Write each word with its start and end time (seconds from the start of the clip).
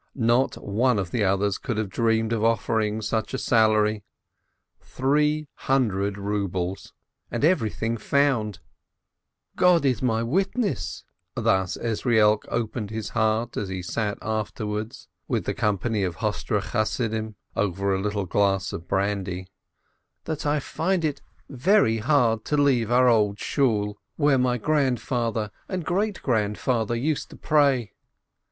Not 0.15 0.57
one 0.57 0.97
of 0.97 1.11
the 1.11 1.23
others 1.23 1.59
could 1.59 1.77
have 1.77 1.89
dreamed 1.91 2.33
of 2.33 2.43
offering 2.43 2.95
him 2.95 3.01
such 3.03 3.35
a 3.35 3.37
salary— 3.37 4.03
three 4.81 5.47
hundred 5.53 6.17
rubles 6.17 6.91
and 7.29 7.45
everything 7.45 7.97
found! 7.97 8.57
"God 9.55 9.85
is 9.85 10.01
my 10.01 10.23
witness"— 10.23 11.03
thus 11.35 11.77
Ezrielk 11.77 12.45
opened 12.47 12.89
his 12.89 13.09
heart, 13.09 13.55
as 13.55 13.69
he 13.69 13.83
sat 13.83 14.17
afterwards 14.23 15.07
with 15.27 15.45
the 15.45 15.53
company 15.53 16.01
of 16.01 16.15
Hostre 16.15 16.61
Chas 16.61 16.89
sidim 16.89 17.35
over 17.55 17.93
a 17.93 18.01
little 18.01 18.25
glass 18.25 18.73
of 18.73 18.87
brandy— 18.87 19.45
"that 20.25 20.47
I 20.47 20.59
find 20.59 21.05
it 21.05 21.21
very 21.47 21.99
hard 21.99 22.43
to 22.45 22.57
leave 22.57 22.89
our 22.89 23.07
Old 23.07 23.37
Shool, 23.37 23.99
where 24.15 24.39
my 24.39 24.57
grandfather 24.57 25.51
EZRIELK 25.69 25.85
THE 25.85 25.85
SCEIBE 25.85 25.85
229 25.85 26.07
and 26.07 26.15
great 26.17 26.23
grandfather 26.23 26.95
used 26.95 27.29
to 27.29 27.35
pray. 27.35 27.93